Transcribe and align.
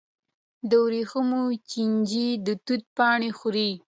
د 0.69 0.71
ورېښمو 0.85 1.41
چینجي 1.71 2.27
د 2.45 2.47
توت 2.65 2.83
پاڼې 2.95 3.29
خوري. 3.37 3.69